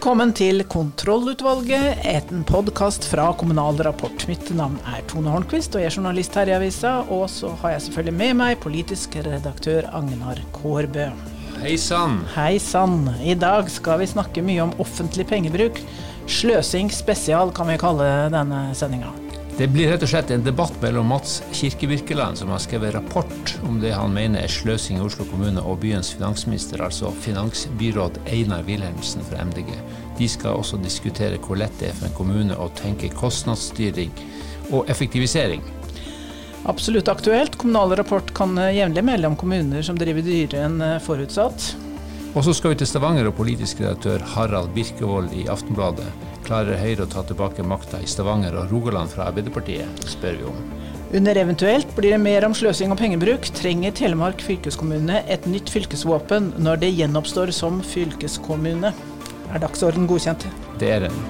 [0.00, 4.22] Velkommen til Kontrollutvalget, en podkast fra Kommunal Rapport.
[4.30, 6.94] Mitt navn er Tone Hornquist, og jeg er journalist her i avisa.
[7.12, 11.10] Og så har jeg selvfølgelig med meg politisk redaktør Agnar Kårbø.
[11.60, 12.22] Hei sann.
[12.32, 13.10] Hei sann.
[13.20, 15.84] I dag skal vi snakke mye om offentlig pengebruk.
[16.24, 19.19] Sløsing spesial kan vi kalle denne sendinga.
[19.60, 23.74] Det blir rett og slett en debatt mellom Mats Kirkevirkeland, som har skrevet rapport om
[23.82, 29.20] det han mener er sløsing i Oslo kommune, og byens finansminister, altså finansbyråd Einar Wilhelmsen
[29.28, 29.68] fra MDG.
[30.16, 34.16] De skal også diskutere hvor lett det er for en kommune å tenke kostnadsstyring
[34.70, 35.60] og effektivisering.
[36.72, 37.60] Absolutt aktuelt.
[37.60, 41.68] Kommunal Rapport kan jevnlig melde om kommuner som driver dyrere enn forutsatt.
[42.32, 46.08] Og så skal vi til Stavanger og politisk redaktør Harald Birkevold i Aftenbladet
[46.50, 50.56] Klarer Høyre å ta tilbake makta i Stavanger og Rogaland fra Arbeiderpartiet, spør vi om.
[51.14, 56.48] Under eventuelt blir det mer om sløsing og pengebruk, trenger Telemark fylkeskommune et nytt fylkesvåpen
[56.58, 58.90] når det gjenoppstår som fylkeskommune.
[59.54, 60.48] Er dagsorden godkjent?
[60.82, 61.22] Det er den.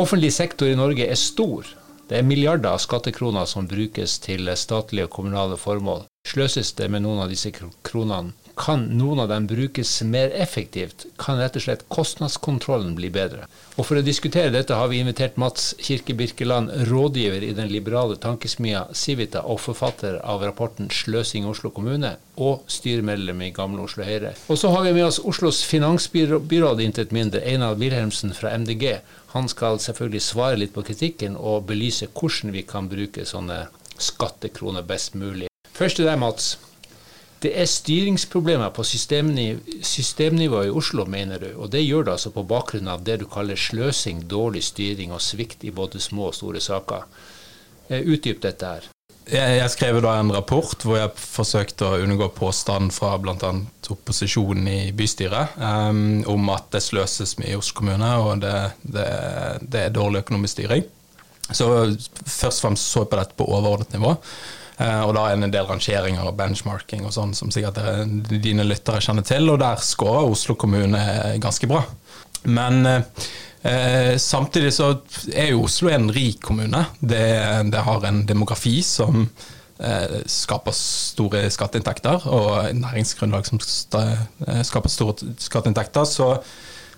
[0.00, 1.68] Offentlig sektor i Norge er stor.
[2.08, 6.06] Det er milliarder av skattekroner som brukes til statlige og kommunale formål.
[6.24, 11.04] Sløses det med noen av disse kronene, kan noen av dem brukes mer effektivt?
[11.20, 13.44] Kan rett og slett kostnadskontrollen bli bedre?
[13.76, 18.16] Og For å diskutere dette har vi invitert Mats Kirke Birkeland, rådgiver i den liberale
[18.16, 24.34] tankesmia Civita og forfatter av rapporten 'Sløsing Oslo kommune', og styremedlem i Gamle Oslo Høyre.
[24.48, 29.00] Og så har vi med oss Oslos finansbyråd intet mindre, Einar Wilhelmsen fra MDG.
[29.36, 33.66] Han skal selvfølgelig svare litt på kritikken og belyse hvordan vi kan bruke sånne
[33.98, 35.48] skattekroner best mulig.
[35.76, 36.56] Først til deg, Mats.
[37.46, 41.50] Det er styringsproblemer på systemnivå i Oslo, mener du.
[41.62, 45.22] Og det gjør det altså på bakgrunn av det du kaller sløsing, dårlig styring og
[45.22, 47.06] svikt i både små og store saker.
[47.86, 48.88] Eh, utdyp dette her.
[49.30, 53.52] Jeg skrev da en rapport hvor jeg forsøkte å unngå påstand fra bl.a.
[53.94, 59.08] opposisjonen i bystyret um, om at det sløses mye i Oslo kommune, og det, det,
[59.62, 60.86] det er dårlig økonomisk styring.
[61.46, 61.70] Så
[62.26, 64.16] først og fremst så jeg på dette på overordnet nivå.
[64.76, 67.80] Eh, og da er det en del rangeringer og benchmarking og sånn som sikkert
[68.28, 71.00] dine lyttere kjenner til, og der scorer Oslo kommune
[71.42, 71.82] ganske bra.
[72.46, 74.92] Men eh, samtidig så
[75.32, 76.84] er jo Oslo en rik kommune.
[77.00, 77.26] Det,
[77.72, 79.24] det har en demografi som
[79.78, 83.60] eh, skaper store skatteinntekter, og næringsgrunnlag som
[84.00, 86.04] eh, skaper store skatteinntekter.
[86.04, 86.36] så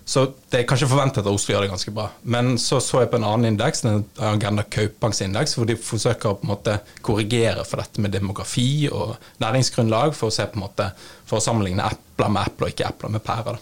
[0.09, 2.07] så det er kanskje forventet at Oslo gjør det ganske bra.
[2.33, 3.83] Men så så jeg på en annen indeks,
[4.25, 8.89] Agenda Kaupangs indeks, hvor de forsøker å på en måte korrigere for dette med demografi
[8.89, 10.87] og næringsgrunnlag, for å se på en måte,
[11.29, 13.61] for å sammenligne epler med epler og ikke epler med pærer.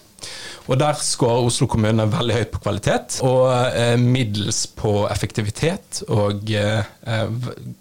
[0.67, 6.47] Og Der skårer Oslo kommune veldig høyt på kvalitet, og eh, middels på effektivitet, og
[6.55, 7.27] eh,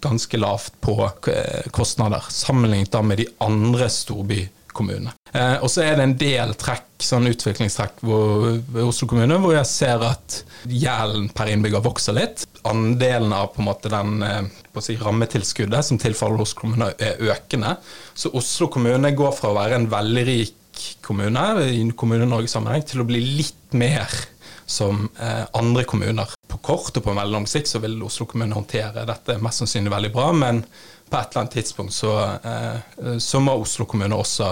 [0.02, 0.98] ganske lavt på
[1.30, 5.12] eh, kostnader, sammenlignet med de andre storbyene kommune.
[5.32, 9.56] Eh, og så er det en del trekk, sånn utviklingstrekk hvor, ved Oslo kommune hvor
[9.56, 12.46] jeg ser at gjelden per innbygger vokser litt.
[12.68, 14.44] Andelen av på en måte den eh,
[14.84, 17.76] si, rammetilskuddet som tilfaller Oslo kommune, er økende.
[18.14, 20.54] Så Oslo kommune går fra å være en veldig rik
[21.04, 21.42] kommune
[21.72, 24.12] i Kommune-Norge-sammenheng til å bli litt mer
[24.66, 26.34] som eh, andre kommuner.
[26.50, 30.12] På kort og på mellomlang sikt så vil Oslo kommune håndtere dette mest sannsynlig veldig
[30.14, 30.64] bra, men
[31.10, 32.12] på et eller annet tidspunkt så,
[32.42, 34.48] eh, så må Oslo kommune også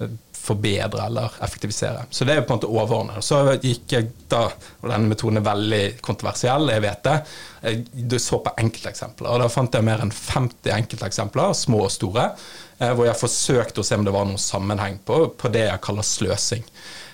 [0.00, 2.06] eh, forbedre eller effektivisere.
[2.10, 3.24] Så det er på en måte overordnet.
[3.24, 4.46] Så gikk jeg da,
[4.80, 7.16] og denne metoden er veldig kontroversiell, jeg vet det.
[7.60, 12.30] Jeg så på enkelteksempler, og da fant jeg mer enn 50 enkelteksempler, små og store,
[12.78, 15.84] eh, hvor jeg forsøkte å se om det var noen sammenheng på, på det jeg
[15.84, 16.64] kaller sløsing.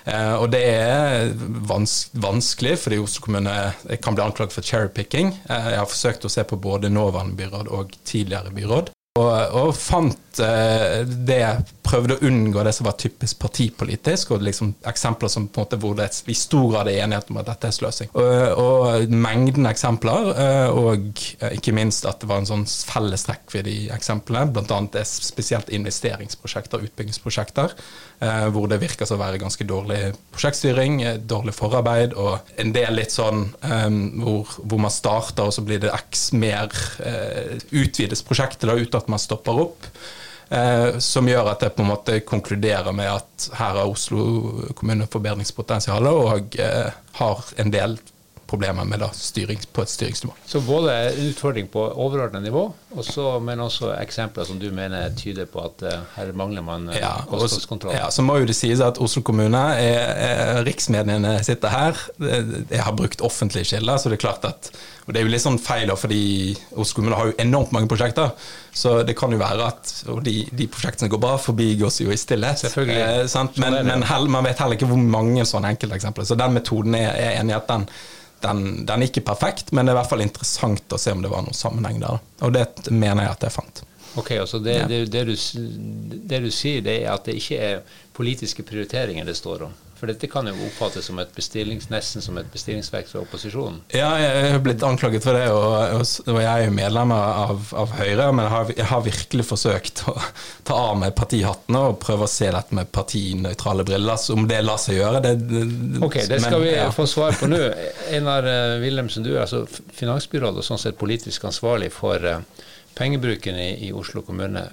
[0.07, 1.33] Eh, og det er
[1.67, 3.55] vans vanskelig, fordi Oslo kommune
[4.03, 5.33] kan bli anklaget for cherrypicking.
[5.49, 8.93] Eh, jeg har forsøkt å se på både nåværende byråd og tidligere byråd.
[9.17, 11.43] Og, og fant eh, det
[11.87, 15.79] prøvde å unngå det som var typisk partipolitisk, og liksom eksempler som på en måte
[15.79, 18.11] hvor det i stor grad er enighet om at dette er sløsing.
[18.19, 23.67] Og, og mengden eksempler, eh, og ikke minst at det var en sånn fellestrekk ved
[23.69, 24.81] de eksemplene, bl.a.
[24.99, 27.77] er spesielt investeringsprosjekter, utbyggingsprosjekter,
[28.19, 30.01] eh, hvor det virker som å være ganske dårlig
[30.35, 30.99] prosjektstyring,
[31.29, 35.93] dårlig forarbeid, og en del litt sånn hvor, hvor man starter, og så blir det
[35.93, 36.71] x mer
[37.71, 39.87] utvides prosjektet da, uten at man stopper opp.
[40.49, 45.07] Eh, som gjør at jeg på en måte konkluderer med at her har Oslo kommune
[45.11, 47.97] forbedringspotensial, og eh, har en del
[48.47, 50.33] problemer med da, styring, på et styringsnivå.
[50.47, 50.95] Så både
[51.27, 52.63] utfordring på overordnet nivå,
[52.95, 56.95] også, men også eksempler som du mener tyder på at uh, her mangler man uh,
[56.97, 57.95] ja, kostnadskontroll?
[57.97, 62.05] Ja, så må jo det sies at Oslo kommune, er, er, riksmediene sitter her.
[62.19, 64.71] Jeg har brukt offentlige kilder, så det er klart at
[65.07, 66.21] og Det er jo litt sånn feil, fordi
[66.75, 68.33] Oslo kommune har jo enormt mange prosjekter.
[68.75, 69.93] Så det kan jo være at
[70.25, 72.65] de, de prosjektene går bra, forbigås jo i stillhet.
[72.67, 76.27] Eh, sånn men, men hell, man vet heller ikke hvor mange sånne enkelteksempler.
[76.27, 77.87] Så den metoden er jeg enig i at den,
[78.41, 81.23] den, den, er ikke perfekt, men det er i hvert fall interessant å se om
[81.23, 82.19] det var noen sammenheng der.
[82.45, 83.83] Og det mener jeg at jeg fant.
[84.17, 85.33] Ok, altså det, det, det, du,
[86.29, 89.75] det, du, sier, det er at det ikke er politiske prioriteringer det står om?
[89.97, 93.79] For dette kan jo oppfattes som et bestillings, nesten som et bestillingsverk fra opposisjonen.
[93.95, 97.95] Ja, jeg har blitt anklaget for det, og, og jeg er jo medlem av, av
[97.97, 98.27] Høyre.
[98.29, 100.13] Men jeg har, jeg har, virkelig forsøkt å
[100.67, 104.21] ta av meg partihattene og prøve å se dette med partinøytrale briller.
[104.21, 105.63] Så om det lar seg gjøre, det, det
[106.05, 106.91] Ok, det skal men, vi ja.
[106.93, 107.63] få svar på nå.
[108.13, 109.63] Einar uh, Wilhelmsen, du er altså
[109.97, 112.67] finansbyråd og sånn sett politisk ansvarlig for uh,
[112.97, 114.67] pengebruken i, i, Oslo kommune.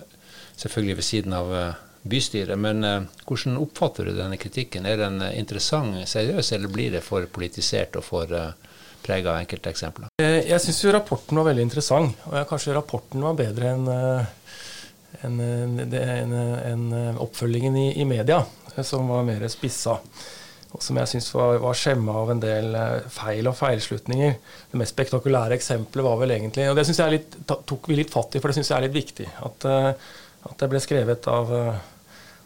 [0.60, 1.66] Selvfølgelig ved siden av uh,
[2.04, 2.58] bystyret.
[2.58, 4.86] Men uh, hvordan oppfatter du denne kritikken?
[4.86, 9.32] Er den eh, interessant, seriøs, eller blir det for politisert og for uh, eh, prega
[9.32, 10.12] av enkelteksempler?
[10.20, 13.90] Jeg syns jo rapporten var veldig interessant, og jeg, kanskje rapporten var bedre enn
[15.24, 16.86] en, en, en,
[17.22, 18.40] oppfølgingen i, i, media,
[18.82, 19.94] som var mer spissa.
[20.74, 22.74] Og som jeg syns var, var skjemma av en del
[23.14, 24.34] feil og feilslutninger.
[24.72, 28.12] Det mest spektakulære eksempelet var vel egentlig Og det synes jeg litt, tok vi litt
[28.12, 29.28] fatt i, for det syns jeg er litt viktig.
[29.46, 29.68] At,
[30.50, 31.54] at det ble skrevet av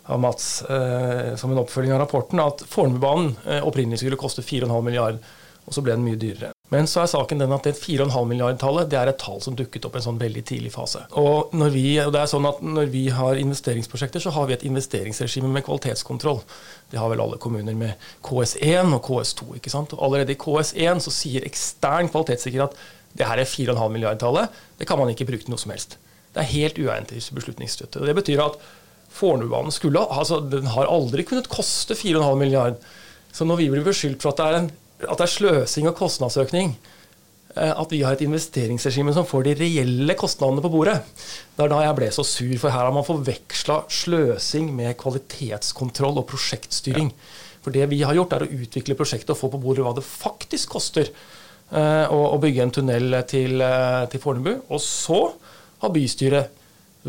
[0.08, 4.80] av Mats eh, som en oppfølging av rapporten at Fornebubanen eh, opprinnelig skulle koste 4,5
[4.84, 5.20] milliard,
[5.68, 6.54] og så ble den mye dyrere.
[6.72, 9.84] Men så er saken den at det 4,5 milliard-tallet det er et tall som dukket
[9.88, 11.02] opp i en sånn veldig tidlig fase.
[11.20, 14.66] Og, når vi, det er sånn at når vi har investeringsprosjekter, så har vi et
[14.68, 16.42] investeringsregime med kvalitetskontroll.
[16.92, 19.48] Det har vel alle kommuner med KS1 og KS2.
[19.60, 19.96] ikke sant?
[19.96, 22.76] Og allerede i KS1 så sier ekstern kvalitetssikrer at
[23.16, 24.60] det her er 4,5 milliard-tallet.
[24.80, 25.96] Det kan man ikke bruke til noe som helst.
[26.34, 28.00] Det er helt uegnet beslutningsstøtte.
[28.00, 28.60] Og Det betyr at
[29.14, 32.78] Fornebubanen skulle altså, den har aldri kunnet koste 4,5 milliard.
[33.32, 34.70] Så når vi blir beskyldt for at det er, en,
[35.06, 36.76] at det er sløsing og kostnadsøkning,
[37.56, 41.00] eh, at vi har et investeringsregime som får de reelle kostnadene på bordet.
[41.56, 46.22] Det er da jeg ble så sur, for her har man forveksla sløsing med kvalitetskontroll
[46.22, 47.12] og prosjektstyring.
[47.12, 47.44] Ja.
[47.64, 50.06] For det vi har gjort, er å utvikle prosjektet og få på bordet hva det
[50.06, 51.10] faktisk koster
[51.72, 54.54] uh, å, å, bygge en tunnel til, uh, til Fornebu.
[54.72, 55.18] Og så
[55.82, 56.54] har bystyret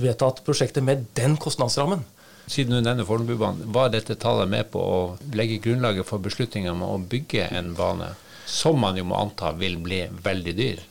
[0.04, 2.06] vedtatt prosjektet med den kostnadsrammen.
[2.50, 5.02] Siden du nevner Fornebubanen, var dette tallet med på å
[5.38, 8.14] legge grunnlaget for beslutningen om å bygge en bane,
[8.50, 10.82] som man jo må anta vil bli veldig dyr?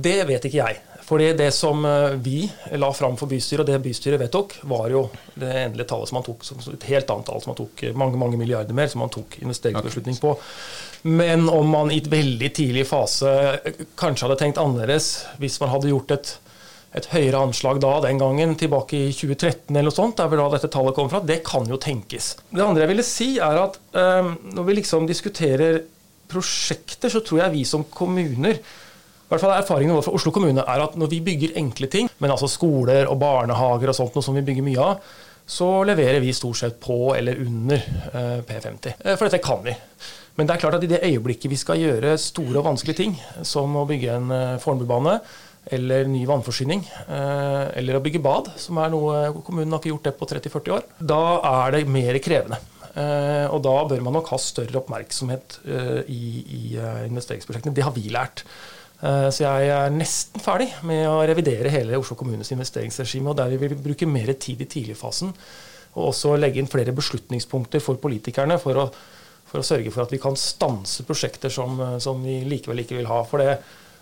[0.00, 0.80] Det vet ikke jeg.
[1.10, 2.44] Fordi det som eh, vi
[2.78, 5.04] la fram for bystyret, og det bystyret vedtok, var jo
[5.34, 6.44] det endelige tallet som man tok,
[6.74, 10.20] et helt annet tall som man tok mange mange milliarder mer, som man tok investeringsbeslutning
[10.22, 10.36] på.
[11.10, 15.10] Men om man i et veldig tidlig fase eh, kanskje hadde tenkt annerledes,
[15.42, 16.36] hvis man hadde gjort et
[16.96, 20.70] et høyere anslag da den gangen, tilbake i 2013 eller noe sånt, der da dette
[20.72, 22.32] tallet kom fra, det kan jo tenkes.
[22.50, 25.84] Det andre jeg ville si, er at um, når vi liksom diskuterer
[26.30, 30.62] prosjekter, så tror jeg vi som kommuner i hvert fall Erfaringen vår fra Oslo kommune
[30.66, 34.26] er at når vi bygger enkle ting, men altså skoler og barnehager og sånt, noe
[34.26, 35.04] som vi bygger mye av,
[35.46, 38.96] så leverer vi stort sett på eller under uh, P50.
[39.04, 39.76] Uh, for dette kan vi.
[40.34, 43.14] Men det er klart at i det øyeblikket vi skal gjøre store og vanskelige ting,
[43.46, 45.20] som å bygge en uh, Fornebubane,
[45.68, 50.08] eller ny vannforsyning, eh, eller å bygge bad, som er noe kommunen har ikke gjort
[50.08, 51.22] det på 30-40 år, da
[51.52, 52.60] er det mer krevende.
[52.90, 56.62] Eh, og da bør man nok ha større oppmerksomhet eh, i, i
[57.06, 57.74] investeringsprosjektene.
[57.76, 58.44] Det har vi lært.
[59.00, 63.56] Så jeg er nesten ferdig med å revidere hele Oslo kommunes investeringsregime, og der vi
[63.62, 65.30] vil bruke mer tid i tidligfasen.
[65.94, 68.84] Og også legge inn flere beslutningspunkter for politikerne for å,
[69.48, 73.08] for å sørge for at vi kan stanse prosjekter som, som vi likevel ikke vil
[73.08, 73.22] ha.
[73.24, 73.56] For det,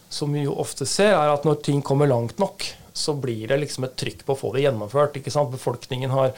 [0.09, 2.65] som vi jo ofte ser, er at når ting kommer langt nok,
[2.99, 5.19] så blir det liksom et trykk på å få det gjennomført.
[5.21, 5.53] ikke sant?
[5.53, 6.33] Befolkningen har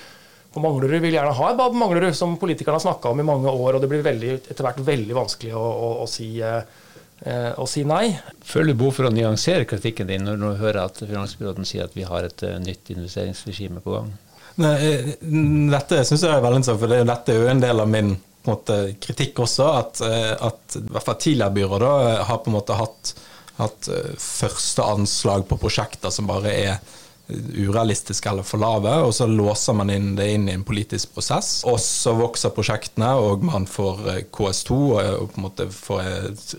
[0.52, 3.50] på Manglerud vil gjerne ha et bad Manglerud, som politikerne har snakka om i mange
[3.50, 3.76] år.
[3.76, 7.84] Og det blir veldig, etter hvert veldig vanskelig å, å, å, si, eh, å, si,
[7.86, 8.16] nei.
[8.46, 11.94] Føler du behov for å nyansere kritikken din når du hører at finansbyråden sier at
[11.94, 14.10] vi har et uh, nytt investeringsregime på gang?
[14.60, 15.14] Nei, eh,
[15.70, 18.12] dette syns jeg er veldig interessant, for det, dette er jo en del av min
[18.48, 19.70] måte, kritikk også.
[19.78, 21.86] At, eh, at i hvert fall tidligere byråd
[22.26, 23.14] har på en måte hatt
[23.62, 26.97] hatt eh, første anslag på prosjekter som bare er
[27.56, 31.60] urealistiske eller for lave, og så låser man inn det inn i en politisk prosess.
[31.68, 36.02] Og så vokser prosjektene, og man får eh, KS2 og på en måte får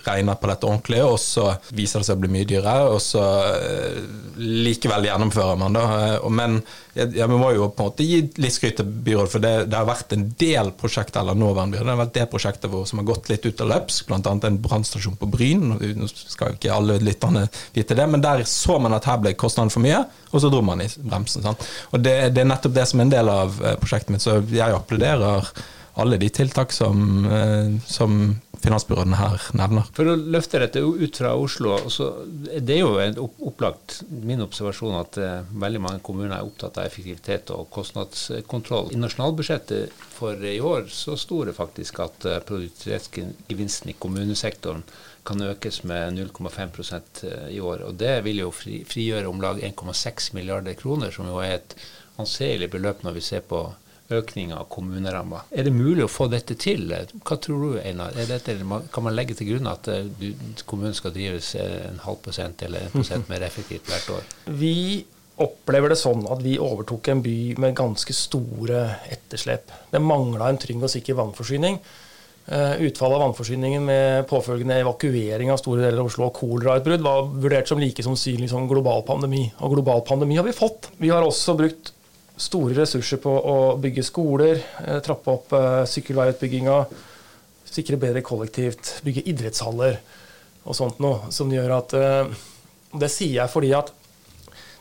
[0.07, 3.25] regna på dette ordentlig, og så viser det seg å bli mye dyrere, og så
[4.41, 6.31] likevel gjennomfører man, det.
[6.31, 6.61] Men
[6.93, 9.77] ja, vi må jo på en måte gi litt skryt til byrådet, for det, det,
[9.77, 13.01] har vært en del prosjekter eller nåværende byråd, det har vært det prosjektet vår som
[13.01, 14.19] har gått litt ut av løps, bl.a.
[14.33, 15.77] en brannstasjon på Bryn.
[15.79, 19.71] Nå skal ikke alle lytterne vite det, men der så man at her ble kostnaden
[19.73, 21.43] for mye, og så dro man i bremsen.
[21.45, 21.67] Sant?
[21.91, 24.39] Og det, det, er nettopp det som er en del av eh, prosjektet mitt, så
[24.41, 25.51] jeg applauderer
[26.01, 28.21] alle de tiltak som, eh, som
[28.61, 29.87] finansbyråene her nevner.
[29.95, 31.77] For å løfte dette ut fra Oslo,
[32.51, 36.87] det er jo en opplagt min observasjon at uh, veldig mange kommuner er opptatt av
[36.87, 38.91] effektivitet og kostnadskontroll.
[38.93, 44.85] I nasjonalbudsjettet for i år så sto det faktisk at uh, produktivitetsgevinsten i kommunesektoren
[45.27, 47.83] kan økes med 0,5% i år.
[47.85, 51.75] og Det vil jo frigjøre om lag 1,6 milliarder kroner, som jo er et
[52.21, 53.67] anselig beløp når vi ser på
[54.17, 55.45] økning av kommuneramma.
[55.51, 56.91] Er det mulig å få dette til?
[57.21, 58.15] Hva tror du, Einar?
[58.15, 58.57] Dette,
[58.93, 60.29] kan man legge til grunn at eh,
[60.69, 64.29] kommunen skal drives eh, en halv prosent eller en prosent mer effektivt hvert år?
[64.61, 64.75] Vi
[65.41, 69.71] opplever det sånn at vi overtok en by med ganske store etterslep.
[69.89, 71.79] Det mangla en trygg og sikker vannforsyning.
[72.41, 77.27] Uh, utfallet av vannforsyningen med påfølgende evakuering av store deler av Oslo og kolerautbrudd var
[77.29, 79.45] vurdert som like sannsynlig som global pandemi.
[79.61, 80.89] Og global pandemi har vi fått.
[81.01, 81.93] Vi har også brukt
[82.41, 86.77] store ressurser på å bygge skoler, eh, trappe opp eh, sykkelveiutbygginga,
[87.71, 89.99] sikre bedre kollektivt, bygge idrettshaller
[90.65, 91.31] og sånt noe.
[91.33, 92.45] Som gjør at eh,
[92.91, 93.93] Det sier jeg fordi at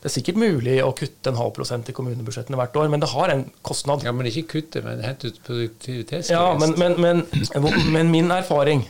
[0.00, 3.11] det er sikkert mulig å kutte en halv prosent i kommunebudsjettene hvert år, men det
[3.12, 4.00] har en kostnad.
[4.02, 6.33] Ja, Men ikke kutte, men hente ut produktivitetsgevinst.
[6.33, 8.87] Ja, men, men, men, men, min erfaring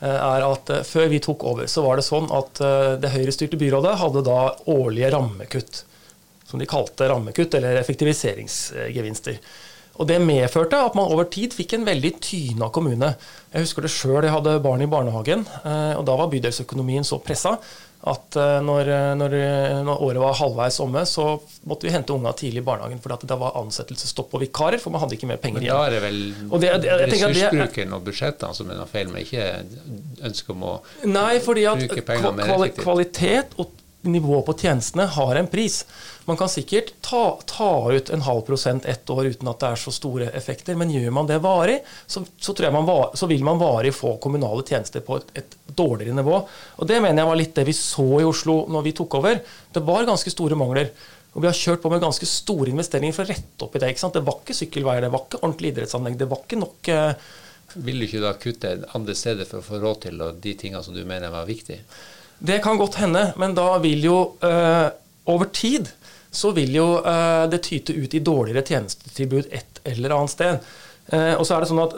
[0.00, 2.62] er at før vi tok over, så var det sånn at
[3.02, 4.38] det høyrestyrte byrådet hadde da
[4.72, 5.82] årlige rammekutt
[6.48, 9.40] som de kalte rammekutt, eller effektiviseringsgevinster.
[9.98, 13.10] Og Det medførte at man over tid fikk en veldig tyna kommune.
[13.50, 17.18] Jeg husker det sjøl, jeg hadde barn i barnehagen, eh, og da var bydelsøkonomien så
[17.18, 17.56] pressa
[18.06, 19.32] at eh, når, når,
[19.82, 21.24] når, året var halvveis omme, så
[21.66, 23.00] måtte vi hente unga tidlig i barnehagen.
[23.02, 25.74] For det var ansettelsesstopp og vikarer, for man hadde ikke mer penger igjen.
[25.74, 26.22] Men da er det vel
[26.62, 29.50] det, det, ressursbruken og budsjettene som er noe feil, men ikke
[30.30, 30.78] ønsket om å
[31.10, 32.86] nei, fordi at bruke pengene mer effektivt?
[32.86, 33.74] Kvalitet og
[34.06, 35.80] nivået på tjenestene har en pris.
[36.24, 39.80] Man kan sikkert ta, ta, ut en halv prosent ett år uten at det er
[39.80, 43.94] så store effekter, men gjør man det varig, så, så, var, så vil man varig
[43.94, 46.40] få kommunale tjenester på et, et, dårligere nivå.
[46.76, 49.40] Og Det mener jeg var litt det vi så i Oslo når vi tok over.
[49.72, 50.92] Det var ganske store mangler.
[51.34, 53.92] Og vi har kjørt på med ganske store investeringer for å rette opp i det.
[53.94, 57.26] Det var ikke sykkelveier, det var ikke ordentlig idrettsanlegg, det var ikke nok eh,
[57.84, 60.96] Vil du ikke da kutte andre steder for å få råd til de tingene som
[60.96, 61.84] du mener var viktige?
[62.38, 64.88] Det kan godt hende, men da vil jo uh,
[65.28, 65.90] over tid
[66.30, 70.68] så vil jo uh, det tyte ut i dårligere tjenestetilbud et eller annet sted.
[71.08, 71.94] Eh, og så er det sånn at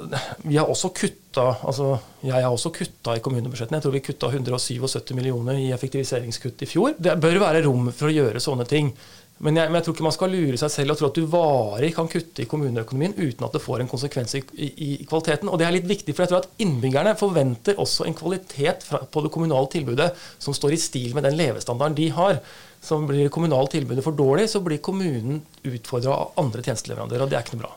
[0.46, 3.80] Vi har også kutta altså jeg har også kutta i kommunebudsjettene.
[3.80, 6.94] Jeg tror vi kutta 177 millioner i effektiviseringskutt i fjor.
[6.98, 8.92] Det bør være rom for å gjøre sånne ting.
[9.40, 11.28] Men jeg, men jeg, tror ikke man skal lure seg selv og tro at du
[11.32, 15.48] varig kan kutte i kommuneøkonomien uten at det får en konsekvens i, i, i, kvaliteten.
[15.48, 19.00] Og det er litt viktig, for jeg tror at innbyggerne forventer også en kvalitet fra,
[19.08, 22.42] på det kommunale tilbudet som står i stil med den levestandarden de har.
[22.84, 27.32] Så blir det kommunale tilbudet for dårlig, så blir kommunen utfordra av andre tjenesteleverandører, og
[27.32, 27.74] det er ikke noe bra.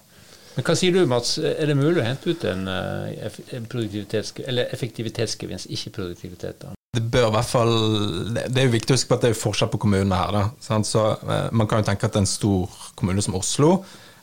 [0.54, 1.38] Men Hva sier du, Mats?
[1.40, 3.68] Er det mulig å hente ut en, eh, en
[4.68, 6.60] effektivitetsgevinst, ikke produktivitet?
[6.68, 6.76] da?
[6.94, 7.72] Det bør i hvert fall
[8.36, 10.36] Det er jo viktig å huske på at det er forskjell på kommunene her.
[10.36, 10.80] Da.
[10.86, 13.72] Så eh, Man kan jo tenke at en stor kommune som Oslo,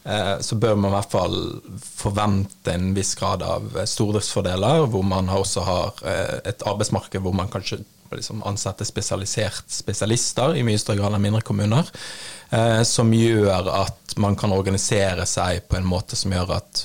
[0.05, 1.35] eh, så bør man i hvert fall
[1.83, 7.51] forvente en viss grad av stordriftsfordeler, hvor man også har eh, et arbeidsmarked hvor man
[7.51, 11.87] kanskje liksom ansetter spesialister i mye større grad enn mindre kommuner.
[12.83, 16.81] Som gjør at man kan organisere seg på en måte som gjør at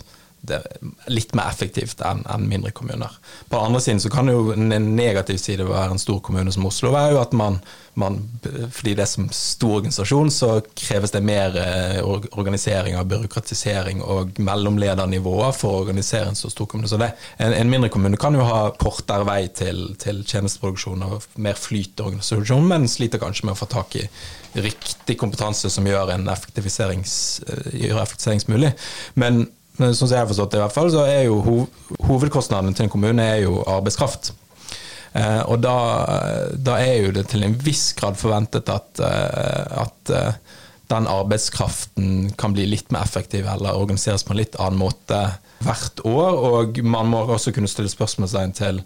[1.11, 3.11] litt mer effektivt enn en mindre kommuner.
[3.49, 6.65] På den andre siden så kan jo en negativ side være en stor kommune som
[6.67, 7.59] Oslo være jo at man,
[7.99, 14.01] man, fordi det er som stor organisasjon, så kreves det mer eh, organisering av byråkratisering
[14.03, 16.89] og mellomledernivåer for å organisere en så stor kommune.
[16.91, 21.29] Så det, en, en, mindre kommune kan jo ha kortere vei til, til tjenesteproduksjon og
[21.41, 24.07] mer flyt i organisasjonen, men sliter kanskje med å få tak i
[24.55, 28.73] riktig kompetanse som gjør en effektiviserings, eh, gjør effektivisering mulig.
[29.19, 29.47] Men men
[29.77, 31.65] sånn som jeg har forstått det, i hvert fall, så er jo
[32.07, 34.31] hovedkostnaden til en kommune er jo arbeidskraft.
[35.15, 35.77] Eh, og da,
[36.59, 40.39] da, er jo det til en viss grad forventet at, eh, at eh,
[40.91, 45.21] den arbeidskraften kan bli litt mer effektiv eller organiseres på en litt annen måte
[45.63, 46.41] hvert år.
[46.49, 48.83] Og man må også kunne stille spørsmålstegn til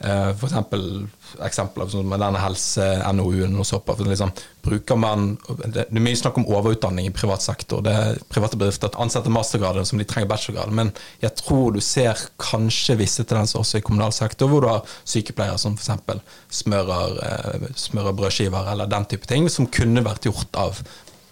[0.00, 1.06] for eksempel,
[1.46, 4.02] eksempler som med denne helse-NOU-en og såpass.
[4.04, 4.32] Liksom,
[4.64, 7.80] bruker man, det, er mye snakk om overutdanning i privat sektor.
[7.84, 10.74] Det er private bedrifter ansetter mastergrader som de trenger bachelorgrad.
[10.76, 14.94] Men jeg tror du ser kanskje visse tendenser også i kommunal sektor, hvor du har
[15.08, 16.20] sykepleiere som f.eks.
[16.64, 20.84] Smører, eh, smører brødskiver eller den type ting, som kunne vært gjort av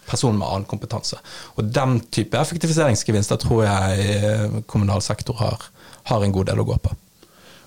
[0.08, 1.20] personer med annen kompetanse.
[1.56, 5.70] Og den type effektiviseringsgevinster tror jeg eh, kommunal sektor har,
[6.10, 6.96] har en god del å gå på.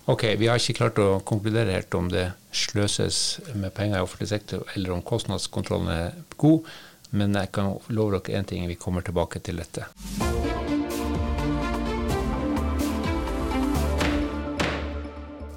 [0.06, 4.28] Ok, Vi har ikke klart å konkludere helt om det sløses med penger i offentlig
[4.30, 6.68] sektor, eller om kostnadskontrollen er god,
[7.10, 9.88] men jeg kan love dere én ting, vi kommer tilbake til dette.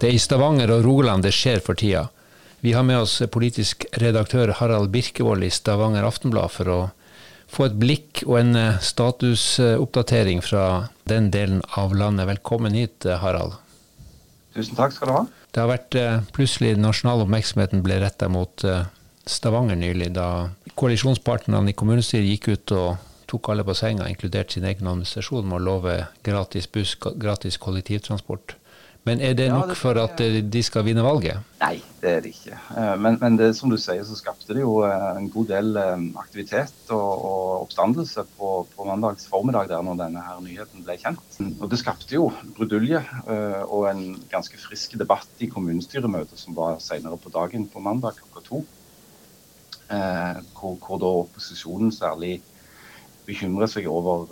[0.00, 2.06] Det er i Stavanger og Rogaland det skjer for tida.
[2.64, 6.80] Vi har med oss politisk redaktør Harald Birkevold i Stavanger Aftenblad for å
[7.52, 12.30] få et blikk og en statusoppdatering fra den delen av landet.
[12.32, 13.60] Velkommen hit, Harald.
[14.58, 15.24] Tusen takk skal du ha.
[15.54, 18.88] Det har vært eh, plutselig nasjonale oppmerksomheten ble retta mot eh,
[19.28, 20.48] Stavanger nylig, da
[20.78, 25.60] koalisjonspartnerne i kommunestyret gikk ut og tok alle på senga, inkludert sin egen administrasjon, med
[25.60, 25.94] å love
[26.26, 28.56] gratis buss, gratis kollektivtransport.
[29.08, 31.40] Men er det nok for at de skal vinne valget?
[31.62, 32.56] Nei, det er det ikke.
[32.76, 35.78] Eh, men, men det, som du sier, så skapte det jo eh, en god del
[35.80, 40.98] eh, aktivitet og, og oppstandelse på, på, mandags formiddag der når denne her nyheten ble
[41.00, 41.38] kjent.
[41.56, 43.00] Og det skapte jo brudulje
[43.68, 48.44] og en ganske frisk debatt i kommunestyremøtet som var senere på dagen på mandag klokka
[48.44, 48.62] to.
[49.88, 52.42] Hvor, hvor da opposisjonen særlig
[53.28, 54.28] bekymrer seg over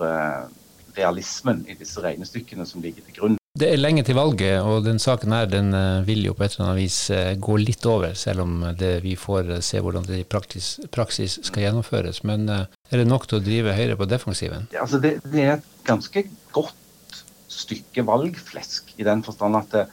[0.97, 3.41] realismen i disse regnestykkene som ligger til grunn.
[3.57, 6.57] Det er lenge til valget, og den saken her den eh, vil jo på et
[6.57, 10.05] eller annet vis eh, gå litt over, selv om det, vi får eh, se hvordan
[10.05, 12.21] det i praksis, praksis skal gjennomføres.
[12.29, 14.69] Men er det nok til å drive Høyre på defensiven?
[14.75, 19.87] Ja, altså det, det, er et ganske godt stykke valgflesk, i den forstand at det,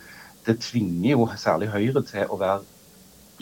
[0.50, 2.60] det tvinger jo særlig Høyre til å være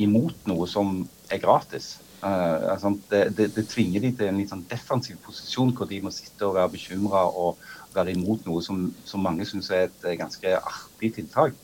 [0.05, 0.99] imot noe som
[1.33, 1.95] er gratis.
[2.21, 6.45] Uh, altså det, tvinger de til en litt sånn defensiv posisjon, hvor de må sitte
[6.45, 7.57] og være bekymra og,
[7.95, 11.59] være imot noe som, som mange syns er et eh, ganske artig tiltak.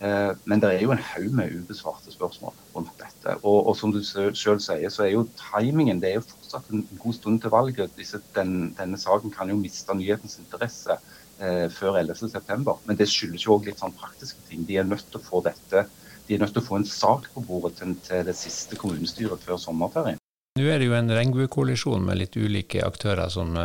[0.00, 3.36] Eh, men det er jo en haug med ubesvarte spørsmål rundt dette.
[3.42, 6.84] Og, og som du selv sier, så er jo timingen det er jo fortsatt en
[7.02, 7.94] god stund til valget.
[7.98, 10.98] Disse, den, denne saken kan jo miste nyhetens interesse
[11.40, 12.76] eh, før 11.9.
[12.86, 14.66] Men det skyldes jo òg litt sånn praktiske ting.
[14.68, 15.88] De er nødt til å få dette
[16.28, 19.56] de er nødt til å få en sak på bordet til, det siste kommunestyret før
[19.62, 20.18] sommerferien.
[20.58, 23.56] Nå er det jo en regnbuekoalisjon med litt ulike aktører som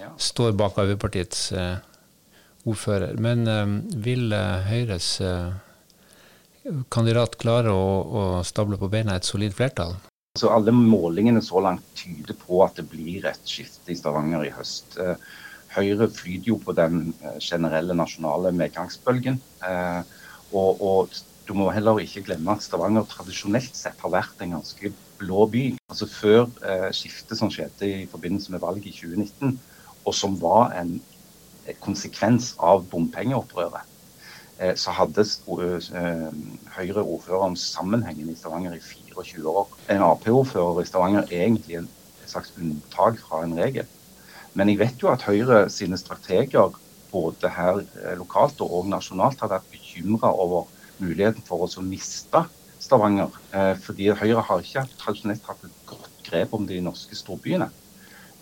[0.00, 1.76] eh, står bak Arbeiderpartiets eh,
[2.68, 3.16] ordfører.
[3.20, 5.16] Men eh, vil eh, Høyres
[6.92, 9.94] kandidat klare å, å, stable på beina et solid flertall?
[10.38, 14.52] Så alle målingene så langt tyder på at det blir et skifte i Stavanger i
[14.54, 14.98] høst.
[15.72, 19.40] Høyre flyter jo på den generelle nasjonale medgangsbølgen.
[20.52, 24.92] Og, og, du må heller ikke glemme at Stavanger tradisjonelt sett har vært en ganske
[25.18, 25.64] blå by.
[25.90, 26.46] Altså Før
[26.94, 29.58] skiftet som skjedde i forbindelse med valget i 2019,
[30.04, 30.98] og som var en
[31.84, 33.86] konsekvens av bompengeopprøret,
[34.58, 36.28] eh, så hadde eh,
[36.76, 39.68] Høyre ordføreren sammenhengen i Stavanger i 24 år.
[39.92, 41.90] En Ap-ordfører i Stavanger er egentlig en
[42.26, 43.88] slags unntak fra en regel.
[44.54, 46.74] Men jeg vet jo at Høyre sine strateger
[47.12, 52.44] både her eh, lokalt og nasjonalt har vært bekymra over muligheten for å miste
[52.80, 53.34] Stavanger.
[53.84, 57.66] Fordi Høyre har ikke tradisjonelt hatt et godt grep om de norske storbyene.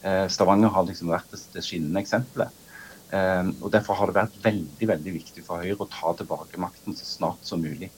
[0.08, 2.64] Eh, Stavanger har liksom vært det skinnende eksempelet.
[3.12, 6.96] Eh, og Derfor har det vært veldig veldig viktig for Høyre å ta tilbake makten
[6.96, 7.90] så snart som mulig.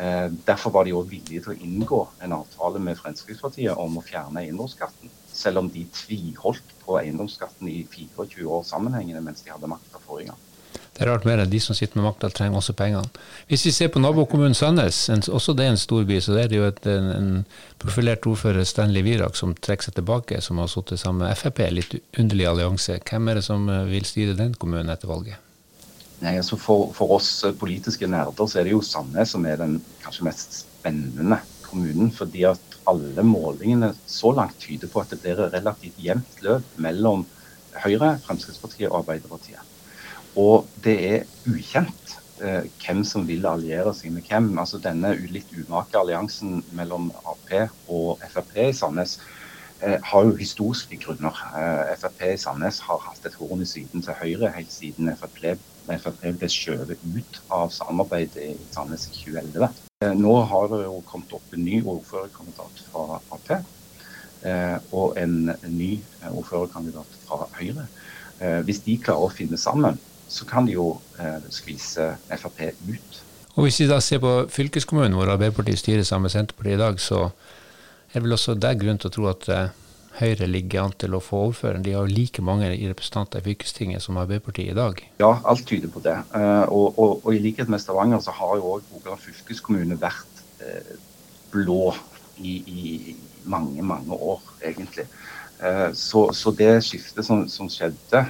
[0.00, 4.04] Eh, derfor var de òg villige til å inngå en avtale med Fremskrittspartiet om å
[4.06, 5.12] fjerne eiendomsskatten.
[5.32, 10.32] Selv om de tviholdt på eiendomsskatten i 24 år sammenhengende mens de hadde makta forrige
[10.32, 10.40] gang.
[11.02, 13.08] Det er rart mer enn de som sitter med makta, trenger også pengene.
[13.48, 16.60] Hvis vi ser på nabokommunen Sandnes, også det er en storby, så det er det
[16.60, 17.32] jo et, en, en,
[17.82, 21.58] profilert ordfører, Stanley Virak, som trekker seg tilbake, som har sittet sammen med Frp.
[21.74, 23.00] Litt underlig allianse.
[23.02, 25.42] Hvem er det som eh, vil styre den kommunen etter valget?
[26.22, 29.80] Nei, altså for, for, oss politiske nerder så er det jo Sandnes som er den
[30.04, 32.14] kanskje mest spennende kommunen.
[32.14, 37.26] fordi at alle målingene så langt tyder på at det blir relativt jevnt løp mellom
[37.82, 39.71] Høyre, Fremskrittspartiet og Arbeiderpartiet.
[40.38, 44.50] Og det er ukjent eh, hvem som vil alliere seg med hvem.
[44.58, 47.52] Altså Denne litt umake alliansen mellom Ap
[47.92, 49.18] og Frp i Sandnes
[49.82, 51.36] eh, har jo historiske grunner.
[51.58, 55.58] Eh, Frp i Sandnes har hatt et horn i siden til Høyre helt siden Frp,
[55.90, 59.68] Frp ble skjøvet ut av samarbeidet i Sandnes i 2011.
[60.02, 63.52] Eh, nå har det jo kommet opp en ny ordførerkandidat fra Ap.
[64.42, 65.92] Eh, og en, ny
[66.32, 67.86] ordførerkandidat fra Høyre.
[68.42, 70.00] Eh, hvis de klarer å finne sammen,
[70.32, 70.86] så kan de jo
[71.20, 73.20] eh, skvise Frp ut.
[73.52, 77.00] Og Hvis vi da ser på fylkeskommunen, hvor Arbeiderpartiet styrer sammen med Senterpartiet i dag,
[77.00, 79.78] så er det vel også der grunn til å tro at eh,
[80.12, 81.84] Høyre ligger an til å få ordføreren.
[81.84, 84.98] De har jo like mange representanter i fylkestinget som Arbeiderpartiet i dag.
[85.22, 86.18] Ja, alt tyder på det.
[86.34, 90.42] Uh, og, og, og, i likhet med Stavanger så har jo òg Rogaland fylkeskommune vært
[91.52, 91.94] blå
[92.38, 95.06] i, i, mange, mange år, egentlig.
[95.62, 98.24] Uh, så, så, det skiftet som, som skjedde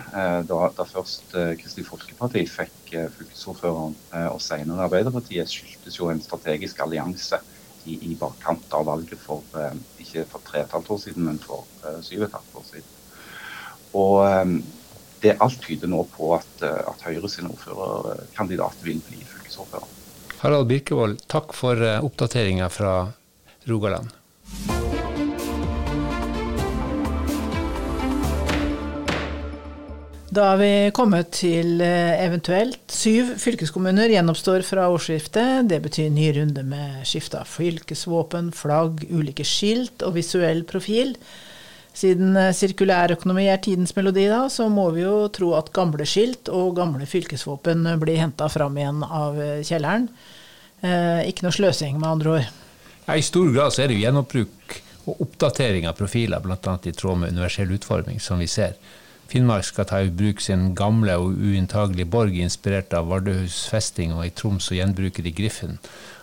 [0.48, 3.96] da, da, først Kristelig Folkeparti fikk fylkesordføreren
[4.28, 7.40] og senere Arbeiderpartiet, skyldtes jo en strategisk allianse
[7.84, 11.26] i, i bakkant av valget for eh, ikke for tre og et halvt år siden,
[11.28, 12.94] men for eh, syv og et halvt år siden.
[14.02, 14.54] Og eh,
[15.22, 19.98] det alt tyder nå på at, at Høyre sin ordførerkandidat vil bli fylkesordfører.
[20.42, 22.96] Harald Birkevold, takk for oppdateringa fra
[23.70, 24.10] Rogaland.
[30.32, 35.66] Da har vi kommet til eh, eventuelt syv fylkeskommuner gjenoppstår fra årsskiftet.
[35.68, 41.12] Det betyr ny runde med skifte av fylkesvåpen, flagg, ulike skilt og visuell profil.
[41.92, 46.48] Siden eh, sirkulærøkonomi er tidens melodi, da, så må vi jo tro at gamle skilt
[46.48, 50.08] og gamle fylkesvåpen blir henta fram igjen av eh, kjelleren.
[50.80, 52.48] Eh, ikke noe sløsing, med andre ord.
[53.04, 54.80] Ja, I stor grad så er det jo gjennombruk
[55.12, 56.56] og oppdatering av profiler, bl.a.
[56.56, 58.80] i tråd med universell utforming, som vi ser.
[59.32, 64.26] Finnmark skal ta i bruk sin gamle og uinntagelige borg, inspirert av Vardøhus festing, og
[64.26, 65.78] i Troms og gjenbruke de Griffen.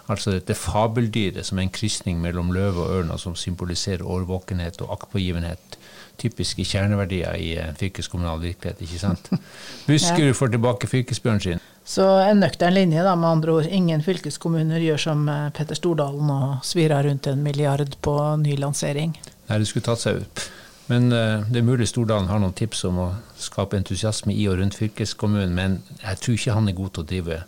[0.09, 4.81] Altså dette fabeldyret som er en krysning mellom løve og ørn, og som symboliserer årvåkenhet
[4.85, 5.79] og aktpågivenhet.
[6.21, 9.31] Typiske kjerneverdier i eh, fylkeskommunal virkelighet, ikke sant.
[9.87, 11.65] Buskerud får tilbake fylkesbjørnen sin.
[11.89, 13.71] Så en nøktern linje, da, med andre ord.
[13.73, 19.17] Ingen fylkeskommuner gjør som eh, Petter Stordalen og svirrer rundt en milliard på ny lansering.
[19.49, 20.49] Nei, det skulle tatt seg ut.
[20.89, 24.57] Men uh, det er mulig Stordalen har noen tips om å skape entusiasme i og
[24.59, 27.39] rundt fylkeskommunen, men jeg tror ikke han er god til å drive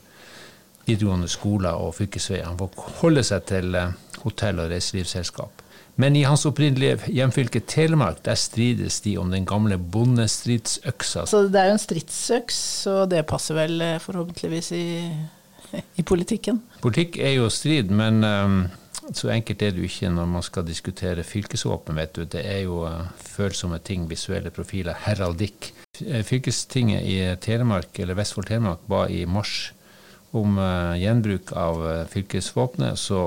[0.85, 2.45] videregående skoler og fylkesveier.
[2.49, 5.61] Han får holde seg til uh, hotell- og reiselivsselskap.
[5.99, 11.25] Men i hans opprinnelige hjemfylke Telemark, der strides de om den gamle bondestridsøksa.
[11.29, 14.85] Så det er jo en stridsøks, så det passer vel eh, forhåpentligvis i,
[15.99, 16.61] i politikken?
[16.81, 18.61] Politikk er jo strid, men um,
[19.13, 22.23] så enkelt er det jo ikke når man skal diskutere fylkesvåpen, vet du.
[22.25, 25.71] Det er jo uh, følsomme ting, visuelle profiler, heraldikk.
[26.05, 29.73] Eh, fylkestinget i Telemark, eller Vestfold Telemark ba i mars
[30.31, 32.99] om uh, gjenbruk av fylkesvåpenet.
[32.99, 33.25] Så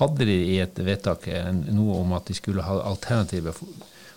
[0.00, 1.28] hadde de i et vedtak
[1.68, 3.52] noe om at de skulle ha alternative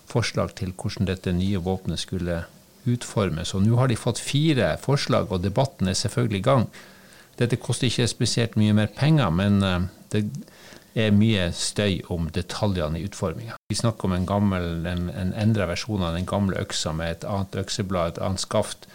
[0.08, 2.44] forslag til hvordan dette nye våpenet skulle
[2.88, 3.52] utformes.
[3.56, 6.66] Og nå har de fått fire forslag, og debatten er selvfølgelig i gang.
[7.36, 10.28] Dette koster ikke spesielt mye mer penger, men det
[10.94, 13.58] er mye støy om detaljene i utforminga.
[13.70, 17.26] Vi snakker om en gammel, en, en endra versjon av den gamle øksa med et
[17.28, 18.86] annet økseblad, et annet skaft,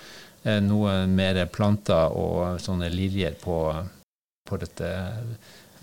[0.46, 3.60] eh, noe mer planter og sånne liljer på,
[4.48, 4.94] på dette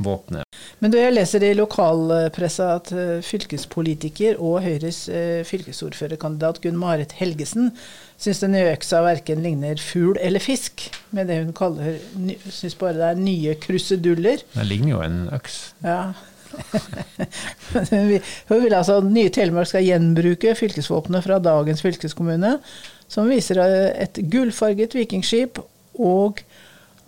[0.00, 0.45] våpenet.
[0.84, 7.14] Men du, jeg leser i lokalpressa at eh, fylkespolitiker og Høyres eh, fylkesordførerkandidat Gunn Marit
[7.16, 7.70] Helgesen
[8.20, 11.96] syns den nye øksa verken ligner fugl eller fisk, med det hun kaller
[12.52, 14.44] syns bare det er nye kruseduller.
[14.52, 15.60] Den ligner jo en øks.
[15.84, 16.12] Ja.
[18.50, 22.52] hun vil altså at nye Telemark skal gjenbruke fylkesvåpenet fra dagens fylkeskommune,
[23.08, 25.60] som viser et gullfarget vikingskip
[25.96, 26.44] og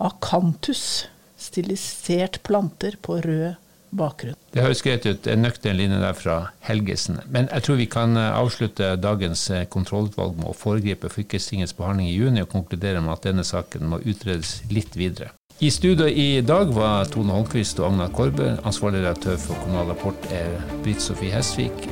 [0.01, 1.05] akantus
[1.49, 3.57] stilisert planter på rød
[3.89, 4.37] bakgrunn.
[4.53, 5.27] Det høres greit ut.
[5.27, 7.19] En nøktern linje der fra Helgesen.
[7.29, 12.09] Men jeg tror vi kan eh, avslutte dagens eh, kontrollutvalg med å foregripe fylkestingets behandling
[12.09, 15.33] i juni og konkludere med at denne saken må utredes litt videre.
[15.59, 18.53] I studio i dag var Tone Holmquist og Agnar Korbe.
[18.63, 20.53] Ansvarlig redaktør for Kommunal Rapport er
[20.85, 21.89] Britt Sofie Hesvik.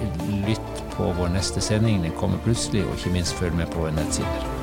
[0.47, 1.99] Lytt på vår neste sending.
[2.05, 4.56] Den kommer plutselig, og ikke minst følg med på våre nettsider.